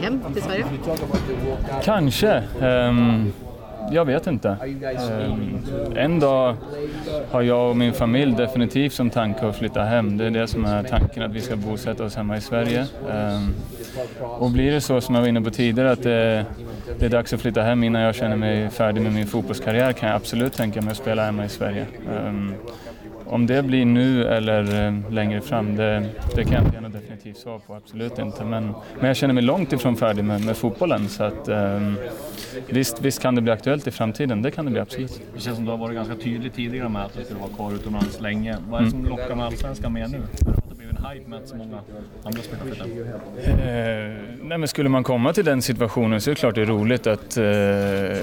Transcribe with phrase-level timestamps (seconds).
[0.00, 0.64] hem till Sverige?
[1.82, 2.42] Kanske.
[2.60, 3.32] Um,
[3.90, 4.56] jag vet inte.
[5.28, 5.58] Um,
[5.96, 6.56] en dag
[7.30, 10.18] har jag och min familj definitivt som tanke att flytta hem.
[10.18, 12.86] Det är det som är tanken, att vi ska bosätta oss hemma i Sverige.
[13.10, 13.54] Um,
[14.20, 16.44] och blir det så som jag var inne på tidigare, att det,
[16.98, 20.08] det, är dags att flytta hem innan jag känner mig färdig med min fotbollskarriär kan
[20.08, 21.86] jag absolut tänka mig att spela hemma i Sverige.
[23.30, 26.92] Om det blir nu eller eh, längre fram, det, det kan jag inte ge något
[26.92, 28.44] definitivt svar på, absolut inte.
[28.44, 31.96] Men, men jag känner mig långt ifrån färdig med, med fotbollen så att um,
[32.66, 35.20] visst, visst kan det bli aktuellt i framtiden, det kan det bli absolut.
[35.34, 37.72] Det känns som du har varit ganska tydlig tidigare med att du skulle vara kvar
[37.72, 38.56] utomlands länge.
[38.68, 39.10] Vad är det som mm.
[39.10, 40.22] lockar med Allsvenskan med nu?
[40.98, 41.80] Hype med så många
[42.24, 42.88] andra spelare?
[43.46, 46.66] Eh, nej men skulle man komma till den situationen så är det klart det är
[46.66, 47.44] roligt att, eh,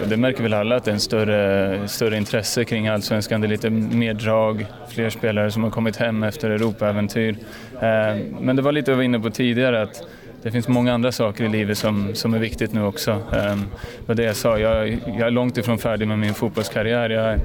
[0.09, 3.41] det märker väl alla, att det är en större, större intresse kring allsvenskan.
[3.41, 7.38] Det är lite mer drag, fler spelare som har kommit hem efter Europaäventyr.
[7.73, 10.07] Eh, men det var lite jag var inne på tidigare att
[10.41, 13.11] det finns många andra saker i livet som, som är viktigt nu också.
[13.11, 13.57] Eh, det
[14.05, 17.09] vad det jag sa, jag, jag är långt ifrån färdig med min fotbollskarriär.
[17.09, 17.39] Jag,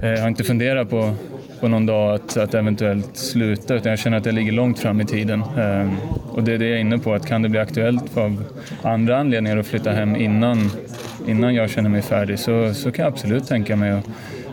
[0.00, 1.14] jag har inte funderat på
[1.60, 5.00] på någon dag att, att eventuellt sluta utan jag känner att jag ligger långt fram
[5.00, 5.42] i tiden.
[5.58, 5.96] Ehm,
[6.30, 8.44] och det är det jag är inne på, att kan det bli aktuellt av
[8.82, 10.70] andra anledningar att flytta hem innan,
[11.26, 14.04] innan jag känner mig färdig så, så kan jag absolut tänka mig att,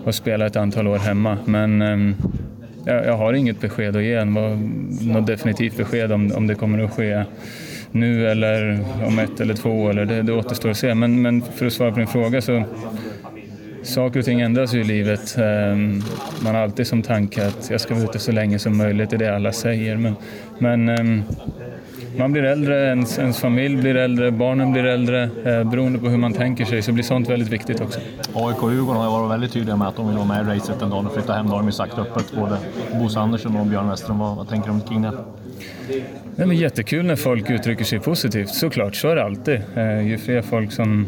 [0.06, 1.38] att spela ett antal år hemma.
[1.46, 2.16] Men ehm,
[2.86, 6.92] jag, jag, har inget besked att ge, något definitivt besked om, om det kommer att
[6.92, 7.24] ske
[7.92, 10.94] nu eller om ett eller två år, det, det återstår att se.
[10.94, 12.64] Men, men för att svara på din fråga så
[13.84, 15.38] saker och ting ändras ju i livet.
[15.38, 16.02] Ehm,
[16.44, 19.16] man har alltid som tanke att jag ska vara ute så länge som möjligt, det
[19.16, 19.98] är det alla säger.
[19.98, 20.16] Men,
[20.60, 21.24] men ehm,
[22.18, 25.24] man blir äldre, ens, ens, familj blir äldre, barnen blir äldre.
[25.24, 28.00] Eh, beroende på hur man tänker sig så blir sånt väldigt viktigt också.
[28.34, 30.82] AIK och Djurgården har varit väldigt tydliga med att de vill vara med i racet
[30.82, 31.46] en dag och flytta hem.
[31.46, 32.58] Det har de ju sagt öppet, både
[33.00, 34.18] Bosse Andersson och Björn Western.
[34.18, 35.12] Vad, vad tänker du kring det?
[36.36, 38.96] Det är jättekul när folk uttrycker sig positivt, såklart.
[38.96, 39.62] Så är det alltid.
[39.76, 41.08] Eh, ju fler folk som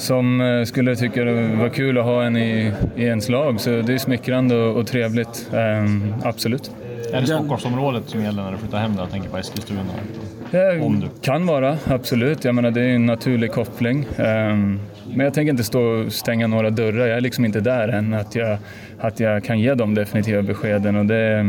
[0.00, 3.60] som eh, skulle tycka det var kul att ha en i, i ens lag.
[3.60, 6.70] Så det är smickrande och, och trevligt, um, absolut.
[7.12, 8.96] Är det Stockholmsområdet som gäller när du flyttar hem?
[8.96, 9.02] Då?
[9.02, 9.80] Jag tänker på Eskilstuna.
[10.50, 11.08] Det Om du.
[11.22, 12.44] kan vara, absolut.
[12.44, 14.06] Jag menar, det är en naturlig koppling.
[14.18, 14.80] Um,
[15.14, 17.06] men jag tänker inte stå och stänga några dörrar.
[17.06, 18.58] Jag är liksom inte där än att jag,
[19.00, 20.96] att jag kan ge de definitiva beskeden.
[20.96, 21.46] Och det,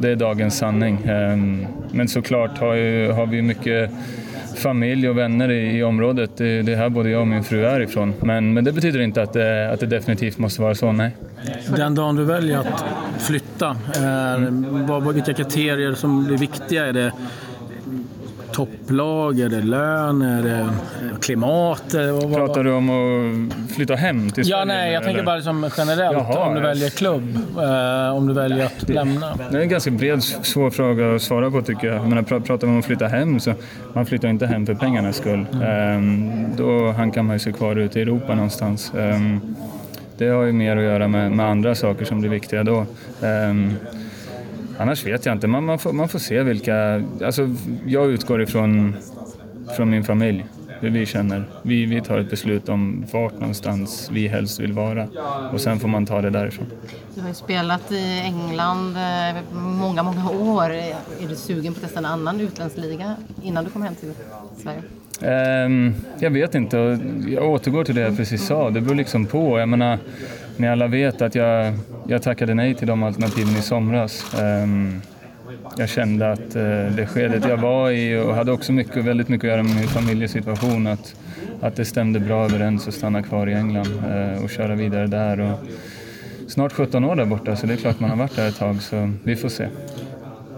[0.00, 1.10] det är dagens sanning.
[1.10, 3.90] Um, men såklart har, ju, har vi mycket
[4.54, 6.30] familj och vänner i, i området.
[6.36, 8.14] Det, det är här både jag och min fru är ifrån.
[8.22, 11.16] Men, men det betyder inte att det, att det definitivt måste vara så, nej.
[11.76, 12.84] Den dagen du väljer att
[13.18, 14.86] flytta, är, mm.
[14.86, 16.86] vad, vilka kriterier som blir viktiga?
[16.86, 17.12] Är det
[18.54, 19.40] topplag?
[19.40, 20.22] Är det lön?
[20.22, 20.68] Är det
[21.20, 21.84] klimat?
[22.34, 24.58] Pratar du om att flytta hem till Sverige?
[24.58, 25.06] Ja, nej, jag eller?
[25.06, 26.18] tänker bara som generellt.
[26.18, 29.36] Jaha, om du väljer klubb, eh, om du väljer att lämna.
[29.50, 32.08] Det är en ganska bred, svår fråga att svara på tycker jag.
[32.08, 33.54] menar, pratar man om att flytta hem så
[33.92, 35.46] man flyttar inte hem för pengarnas skull.
[35.52, 36.28] Mm.
[36.28, 38.94] Eh, då hankar man sig kvar ute i Europa någonstans.
[38.94, 39.20] Eh,
[40.18, 42.86] det har ju mer att göra med, med andra saker som blir viktiga då.
[43.22, 43.74] Ehm,
[44.78, 45.46] Annars vet jag inte.
[45.46, 47.02] Man, man, får, man får se vilka...
[47.24, 47.54] Alltså,
[47.86, 48.94] jag utgår ifrån
[49.76, 50.44] från min familj,
[50.80, 51.44] hur vi känner.
[51.62, 55.08] Vi, vi tar ett beslut om vart någonstans vi helst vill vara
[55.52, 56.66] och sen får man ta det därifrån.
[57.14, 60.70] Du har ju spelat i England eh, många, många år.
[60.70, 64.12] Är du sugen på att testa en annan utländsk liga innan du kommer hem till
[64.56, 64.82] Sverige?
[65.20, 66.98] Um, jag vet inte.
[67.28, 68.70] Jag återgår till det jag precis sa.
[68.70, 69.58] Det beror liksom på.
[69.58, 69.98] Jag menar,
[70.56, 71.74] ni alla vet att jag,
[72.08, 74.34] jag tackade nej till de alternativen i somras.
[74.42, 75.02] Um,
[75.76, 79.44] jag kände att uh, det skedet jag var i och hade också mycket, väldigt mycket
[79.44, 80.86] att göra med min familjesituation.
[80.86, 81.14] Att,
[81.60, 85.40] att det stämde bra överens att stanna kvar i England uh, och köra vidare där.
[85.40, 85.58] Och
[86.48, 88.82] snart 17 år där borta så det är klart man har varit där ett tag
[88.82, 89.68] så vi får se.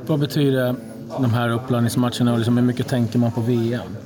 [0.07, 0.75] Vad betyder
[1.21, 3.97] de här uppladdningsmatcherna och liksom hur mycket tänker man på VM?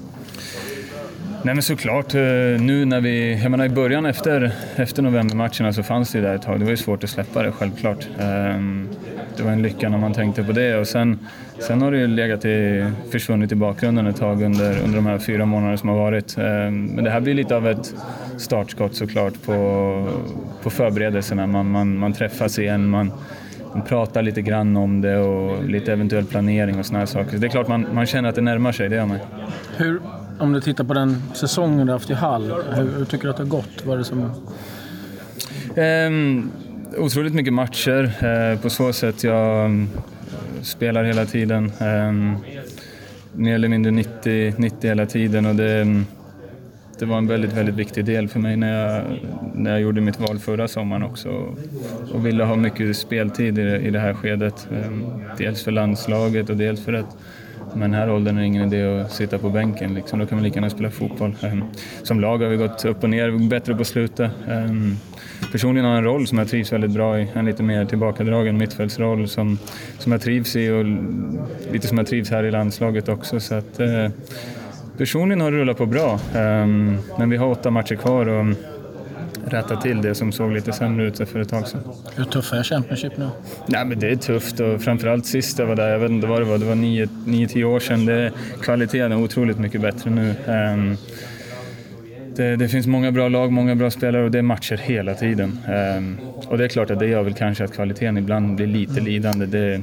[1.42, 2.20] Nej men såklart, eh,
[2.60, 6.34] nu när vi, jag menar i början efter, efter novembermatcherna så fanns det ju där
[6.34, 8.08] ett tag, det var ju svårt att släppa det självklart.
[8.18, 8.88] Ehm,
[9.36, 11.18] det var en lycka när man tänkte på det och sen,
[11.58, 15.18] sen har det ju legat i, försvunnit i bakgrunden ett tag under, under de här
[15.18, 16.38] fyra månaderna som har varit.
[16.38, 17.94] Ehm, men det här blir lite av ett
[18.36, 20.08] startskott såklart på,
[20.62, 21.46] på förberedelserna.
[21.46, 23.12] Man, man, man träffas igen, man,
[23.74, 27.30] man pratar lite grann om det och lite eventuell planering och såna här saker.
[27.30, 29.18] Så det är klart man, man känner att det närmar sig, det gör man.
[29.76, 30.00] Hur,
[30.40, 33.36] om du tittar på den säsongen du haft i Hall, hur, hur tycker du att
[33.36, 33.84] det har gått?
[33.84, 34.30] Vad är det som...
[35.76, 36.50] Um,
[36.96, 38.02] otroligt mycket matcher
[38.52, 39.24] uh, på så sätt.
[39.24, 39.88] Jag um,
[40.62, 41.72] spelar hela tiden.
[41.80, 42.36] Um,
[43.32, 46.06] mer eller mindre 90, 90 hela tiden och det, um,
[46.98, 49.04] det var en väldigt, väldigt viktig del för mig när jag,
[49.54, 51.28] när jag gjorde mitt val förra sommaren också
[52.12, 54.68] och ville ha mycket speltid i det, i det här skedet.
[54.72, 55.04] Ehm,
[55.38, 57.16] dels för landslaget och dels för att
[57.74, 59.94] med den här åldern är det ingen idé att sitta på bänken.
[59.94, 60.18] Liksom.
[60.18, 61.36] Då kan man lika gärna spela fotboll.
[61.42, 61.64] Ehm,
[62.02, 64.30] som lag har vi gått upp och ner, bättre på slutet.
[64.48, 64.96] Ehm,
[65.52, 68.58] personligen har jag en roll som jag trivs väldigt bra i, en lite mer tillbakadragen
[68.58, 69.58] mittfältsroll som,
[69.98, 70.84] som jag trivs i och
[71.72, 73.40] lite som jag trivs här i landslaget också.
[73.40, 74.08] Så att, eh,
[74.98, 78.26] personligen har det rullat på bra, ehm, men vi har åtta matcher kvar.
[78.28, 78.46] Och,
[79.52, 81.80] rätta till det som såg lite sämre ut för ett tag sedan.
[82.16, 83.28] Hur tufft är Championship nu?
[83.66, 86.40] Nej, men det är tufft och framförallt sist jag var där, jag vet inte vad
[86.40, 88.06] det var, det var nio, nio tio år sedan.
[88.06, 88.32] Det,
[88.62, 90.34] kvaliteten är otroligt mycket bättre nu.
[90.46, 90.96] Um,
[92.36, 95.58] det, det, finns många bra lag, många bra spelare och det är matcher hela tiden.
[95.96, 99.00] Um, och det är klart att det gör väl kanske att kvaliteten ibland blir lite
[99.00, 99.46] lidande.
[99.46, 99.82] Det,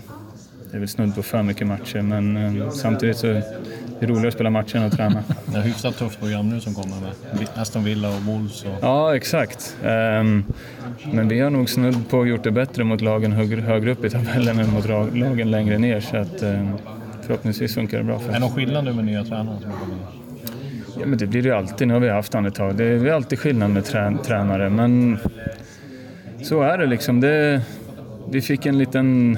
[0.71, 4.27] det är väl snudd på för mycket matcher men um, samtidigt så det är roligare
[4.27, 5.23] att spela matchen än att träna.
[5.45, 8.63] Det är hyfsat tufft program nu som kommer med Aston Villa och Wolves.
[8.63, 8.71] Och...
[8.81, 9.77] Ja, exakt.
[9.83, 10.43] Um,
[11.11, 14.59] men vi har nog snudd på gjort det bättre mot lagen högre, upp i tabellen
[14.59, 15.99] än mot lagen längre ner.
[15.99, 16.71] Så att, um,
[17.21, 18.29] förhoppningsvis funkar det bra för oss.
[18.29, 19.97] Är det någon skillnad nu med nya tränare som kommer?
[20.99, 21.87] Ja, men det blir det ju alltid.
[21.87, 22.75] Nu har vi haft han ett tag.
[22.75, 25.17] Det är alltid skillnad med trä tränare, men
[26.43, 27.21] så är det liksom.
[27.21, 27.61] Det,
[28.29, 29.37] vi fick en liten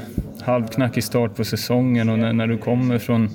[0.49, 3.29] halvknackig start på säsongen och när, när du kommer från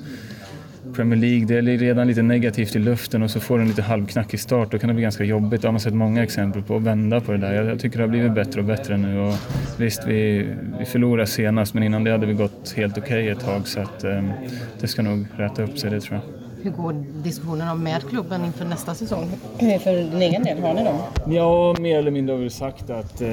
[0.94, 3.82] Premier League, det är redan lite negativt i luften och så får du en lite
[3.82, 4.70] halvknackig start.
[4.70, 5.62] Då kan det bli ganska jobbigt.
[5.62, 7.52] Det har man sett många exempel på, att vända på det där.
[7.52, 9.20] Jag, jag tycker det har blivit bättre och bättre nu.
[9.20, 9.34] Och
[9.78, 13.40] visst, vi, vi förlorade senast, men innan det hade vi gått helt okej okay ett
[13.40, 13.68] tag.
[13.68, 14.32] Så att, um,
[14.80, 16.44] det ska nog rätta upp sig, det tror jag.
[16.64, 19.28] Hur går diskussionerna med klubben inför nästa säsong?
[19.58, 20.98] För din egen del, har ni dem?
[21.26, 23.28] Ja, mer eller mindre har vi sagt att, eh,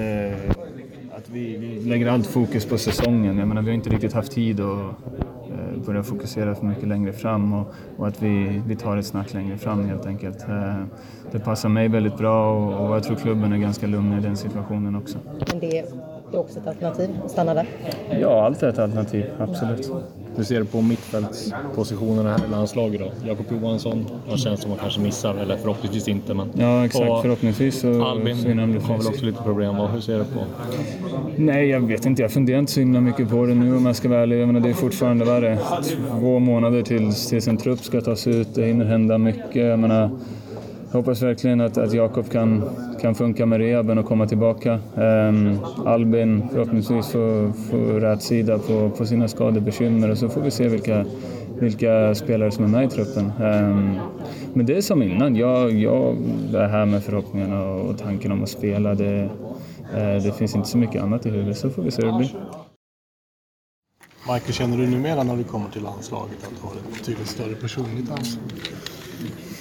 [1.21, 3.37] att vi, vi, lägger allt fokus på säsongen.
[3.37, 7.53] Jag menar, vi har inte riktigt haft tid att börja fokusera för mycket längre fram
[7.53, 10.49] och, och, att vi, vi tar ett snack längre fram helt enkelt.
[10.49, 10.83] Eh,
[11.31, 14.37] det passar mig väldigt bra och, och jag tror klubben är ganska lugn i den
[14.37, 15.17] situationen också.
[15.51, 15.85] Men det är
[16.33, 17.67] också ett alternativ att stanna där?
[18.21, 19.91] Ja, allt är ett alternativ, absolut.
[20.35, 20.81] Hur ser du på
[21.19, 23.27] mittfältspositionerna här i landslaget då?
[23.27, 26.33] Jakob Johansson har känts som att kanske missar, eller förhoppningsvis inte.
[26.33, 27.09] Men ja, exakt.
[27.09, 29.75] Och förhoppningsvis så Albin så har väl också lite problem.
[29.75, 30.43] Hur ser du på?
[31.35, 32.21] Nej, jag vet inte.
[32.21, 34.41] Jag funderar inte så himla mycket på det nu om jag ska vara ärlig.
[34.41, 35.57] Jag menar, det är fortfarande värre.
[36.19, 38.55] Två månader tills, tills en trupp ska tas ut.
[38.55, 39.55] Det hinner hända mycket.
[39.55, 40.09] Jag menar,
[40.91, 42.69] jag hoppas verkligen att, att Jakob kan,
[43.01, 44.79] kan funka med rehaben och komma tillbaka.
[44.95, 50.51] Um, Albin förhoppningsvis får, får rätt sida på, på sina skadebekymmer och så får vi
[50.51, 51.05] se vilka,
[51.59, 53.25] vilka spelare som är med i truppen.
[53.25, 53.99] Um,
[54.53, 56.15] men det är som innan, jag, jag
[56.53, 58.95] är här med förhoppningarna och tanken om att spela.
[58.95, 62.11] Det, uh, det finns inte så mycket annat i huvudet, så får vi se hur
[62.11, 62.35] det blir.
[64.33, 67.55] Michael, känner du numera när du kommer till landslaget att du har ett betydligt större
[67.55, 68.43] personligt ansvar?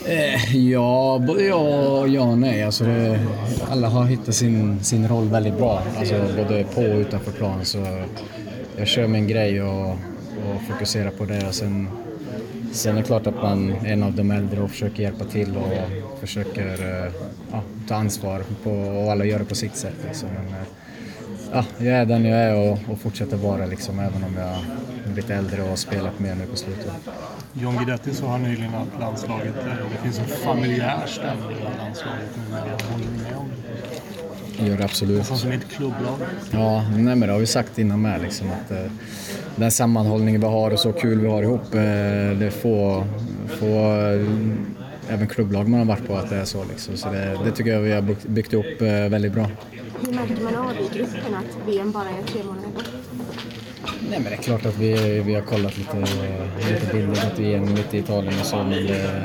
[0.07, 2.63] Eh, ja, ja och ja nej.
[2.63, 3.21] Alltså det,
[3.71, 7.65] alla har hittat sin, sin roll väldigt bra, alltså både på och utanför plan.
[7.65, 7.79] Så
[8.77, 11.53] jag kör min grej och, och fokuserar på det.
[11.53, 11.89] Sen,
[12.73, 15.57] sen är det klart att man är en av de äldre och försöker hjälpa till
[15.57, 17.13] och försöker eh,
[17.53, 19.97] ja, ta ansvar på, och alla gör det på sitt sätt.
[20.07, 20.29] Liksom.
[20.29, 20.67] Men, eh,
[21.53, 25.17] ja, jag är den jag är och, och fortsätter vara liksom, även om jag är
[25.17, 26.93] lite äldre och har spelat mer nu på slutet.
[27.53, 29.55] John Guidetti sa han nyligen att landslaget,
[29.93, 32.63] det finns en familjär stämning i landslaget numera.
[32.63, 33.49] Håller ni med om
[34.59, 34.67] det?
[34.67, 35.27] Gör det absolut.
[35.27, 36.19] Som ett klubblag.
[36.51, 38.23] Ja, nej, men det har vi sagt innan med.
[38.23, 38.93] Liksom, att, eh,
[39.57, 41.81] den sammanhållningen vi har och så kul vi har ihop, eh,
[42.39, 43.05] det får,
[43.49, 46.65] får eh, även klubblag man har varit på att det är så.
[46.65, 46.97] Liksom.
[46.97, 49.47] Så det, det tycker jag vi har byggt upp eh, väldigt bra.
[50.07, 53.00] Hur märker man av i gruppen att VM bara är tre månader bort?
[54.11, 55.97] Nej men det är klart att vi, vi har kollat lite,
[56.71, 59.23] lite bilder, gått igenom lite i Italien och så men det,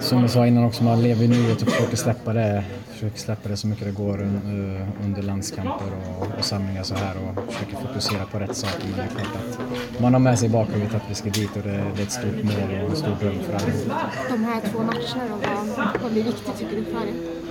[0.00, 3.48] som jag sa innan också, man lever i nuet och försöker släppa det, försöker släppa
[3.48, 5.86] det så mycket det går eh, under landskamper
[6.18, 8.84] och, och samlingar så här och försöker fokusera på rätt saker.
[8.90, 11.56] Men det är klart att man har med sig i bakhuvudet att vi ska dit
[11.56, 14.00] och det, det är ett stort mål och en stor dröm för alla.
[14.30, 17.43] De här två matcherna då, vad blir viktigt tycker du för er?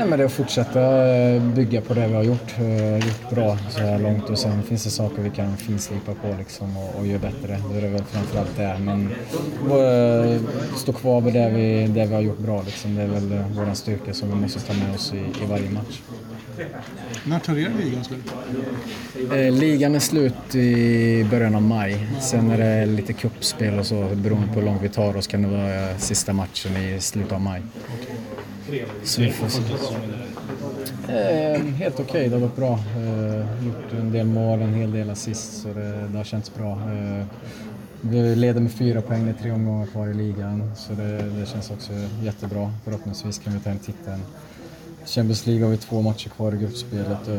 [0.00, 3.30] Nej, men det är att fortsätta eh, bygga på det vi har gjort, eh, gjort
[3.30, 6.98] bra så här långt och sen finns det saker vi kan finslipa på liksom och,
[6.98, 7.58] och göra bättre.
[7.72, 8.76] Det är väl framförallt det.
[8.80, 9.08] Men
[9.70, 10.40] uh,
[10.76, 12.94] stå kvar vid det vi, det vi har gjort bra liksom.
[12.94, 16.00] Det är väl vår styrka som vi måste ta med oss i, i varje match.
[17.24, 18.32] När tar er ligan slut?
[19.32, 22.06] Eh, ligan är slut i början av maj.
[22.20, 24.08] Sen är det lite kuppspel och så.
[24.14, 27.40] Beroende på hur långt vi tar oss kan det vara sista matchen i slutet av
[27.40, 27.62] maj.
[31.08, 32.28] Eh, helt okej, okay.
[32.28, 32.72] det har gått bra.
[32.72, 36.72] Eh, gjort en del mål, en hel del assist, så det, det har känts bra.
[36.72, 37.24] Eh,
[38.00, 41.46] vi leder med fyra poäng, det är tre omgångar kvar i ligan, så det, det
[41.46, 42.72] känns också jättebra.
[42.84, 44.20] Förhoppningsvis kan vi ta hem titeln
[45.10, 47.34] Champions League har vi två matcher kvar i gruppspelet och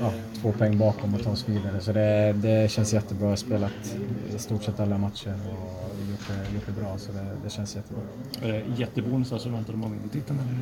[0.00, 1.80] ja, två poäng bakom och ta oss vidare.
[1.80, 3.24] Så det, det känns jättebra.
[3.24, 3.96] Jag har spelat
[4.34, 7.76] i stort sett alla matcher och gjort det, gjort det bra, så det, det känns
[7.76, 8.02] jättebra.
[8.42, 10.58] Är det jättebonusar alltså, som väntar de av titeln eller?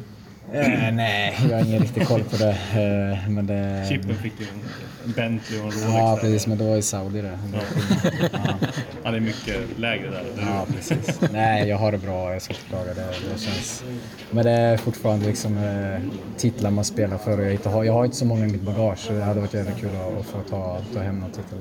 [0.53, 2.51] Eh, nej, jag har ingen riktig koll på det.
[2.51, 3.87] Eh, men det...
[3.89, 4.47] Chippen fick ju
[5.05, 5.95] en Bentley och en Rolex.
[5.95, 6.17] Ja, där.
[6.17, 7.39] precis, men det var i Saudi det.
[9.05, 10.25] Ja, det är mycket lägre där.
[10.41, 11.21] Ja, precis.
[11.33, 12.33] Nej, jag har det bra.
[12.33, 12.95] Jag ska inte klaga.
[12.95, 13.85] Det, det känns...
[14.31, 16.01] Men det är fortfarande liksom eh,
[16.37, 18.63] titlar man spelar för och jag, inte har, jag har inte så många i mitt
[18.63, 21.59] bagage så det hade varit jävligt kul att, att få ta, ta hem någon titel.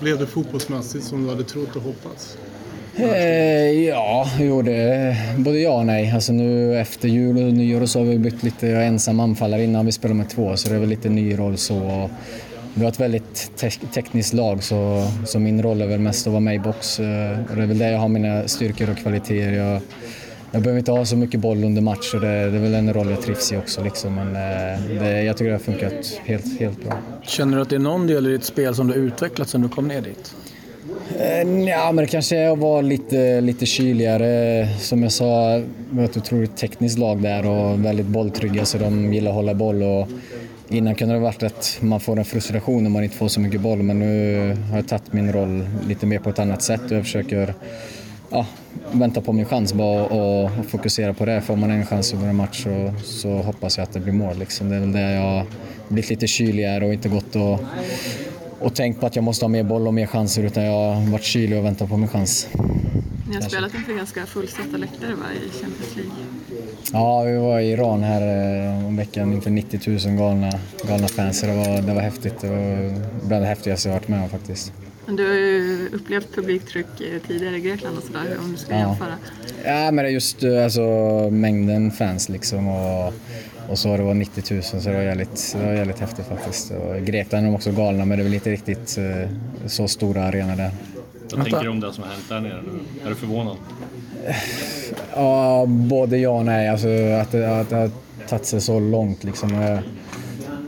[0.00, 2.38] Blev det fotbollsmässigt som du hade trott och hoppats?
[2.98, 6.10] Eh, ja, jo det både ja och nej.
[6.14, 9.20] Alltså nu efter jul och nyår och så har vi bytt lite, jag är ensam
[9.20, 12.10] anfallare innan vi spelar med två så det är väl lite ny roll så.
[12.74, 16.32] Vi har ett väldigt te- tekniskt lag så, så min roll är väl mest att
[16.32, 18.96] vara med i box eh, och det är väl där jag har mina styrkor och
[18.98, 19.52] kvaliteter.
[19.52, 19.80] Jag,
[20.50, 22.92] jag behöver inte ha så mycket boll under match och det, det är väl en
[22.94, 24.14] roll jag trivs i också liksom.
[24.14, 26.92] Men eh, det, jag tycker det har funkat helt, helt bra.
[27.22, 29.62] Känner du att det är någon del i ditt spel som du har utvecklat sedan
[29.62, 30.34] du kom ner dit?
[31.20, 34.68] Eh, ja, men det kanske är att vara lite, lite kyligare.
[34.78, 39.12] Som jag sa, vi har ett otroligt tekniskt lag där och väldigt bolltrygga så de
[39.14, 39.82] gillar att hålla boll.
[39.82, 40.08] Och
[40.68, 43.60] innan kunde det varit att man får en frustration om man inte får så mycket
[43.60, 46.96] boll men nu har jag tagit min roll lite mer på ett annat sätt och
[46.96, 47.54] jag försöker
[48.30, 48.46] ja,
[48.92, 51.40] vänta på min chans bara och, och fokusera på det.
[51.40, 54.38] Får man en chans över en match så, så hoppas jag att det blir mål.
[54.38, 54.68] Liksom.
[54.68, 55.46] Det är väl där jag har
[55.88, 57.60] blivit lite kyligare och inte gått och
[58.60, 61.10] och tänkt på att jag måste ha mer boll och mer chanser utan jag har
[61.10, 62.48] varit kylig och väntat på min chans.
[63.28, 66.12] Ni har spelat inför ganska fullsatta läktare va, i Champions League?
[66.92, 68.22] Ja, vi var i Iran här
[68.78, 70.52] eh, om veckan inför 90 000 galna,
[70.88, 71.40] galna fans.
[71.40, 72.40] Det var, det var häftigt.
[72.40, 72.94] Det var
[73.28, 74.72] bland det häftigaste jag varit med om faktiskt.
[75.06, 78.72] Men du har ju upplevt publiktryck eh, tidigare i Grekland och sådär, om du ska
[78.74, 78.78] Ja.
[78.80, 79.14] jämföra.
[79.64, 80.80] Ja, men det är just eh, alltså,
[81.32, 83.12] mängden fans liksom och,
[83.68, 86.70] och så det var 90 000 så det var jävligt, det var jävligt häftigt faktiskt.
[86.70, 89.28] Och Grekland är de också galna men det är väl inte riktigt eh,
[89.66, 90.70] så stora arenor där.
[91.30, 93.04] Vad tänker du om det som har hänt där nere nu?
[93.04, 93.56] Är du förvånad?
[95.14, 96.68] Ja, både ja och nej.
[96.68, 97.90] Alltså, att, det, att det har
[98.28, 99.24] tagit sig så långt.
[99.24, 99.54] Liksom.
[99.54, 99.78] Jag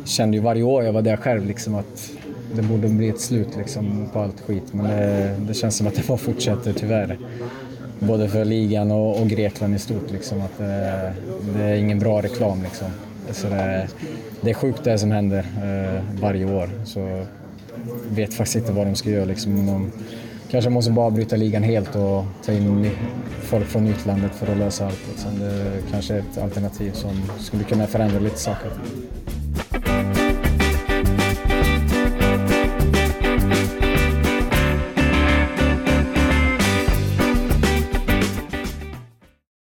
[0.05, 2.11] kände ju varje år jag var där själv liksom, att
[2.55, 4.73] det borde bli ett slut liksom, på allt skit.
[4.73, 7.19] Men det, det känns som att det bara fortsätter tyvärr.
[8.01, 10.11] Både för ligan och, och Grekland i stort.
[10.11, 11.13] Liksom, att det,
[11.57, 12.63] det är ingen bra reklam.
[12.63, 12.89] Liksom.
[13.31, 13.89] Så det,
[14.41, 16.71] det är sjukt det som händer eh, varje år.
[16.85, 17.25] Så
[18.11, 19.25] vet faktiskt inte vad de ska göra.
[19.25, 19.67] Liksom.
[19.67, 19.93] De
[20.51, 22.91] kanske måste bara bryta ligan helt och ta in
[23.41, 25.01] folk från utlandet för att lösa allt.
[25.09, 25.39] Liksom.
[25.39, 28.71] Det kanske är ett alternativ som skulle kunna förändra lite saker.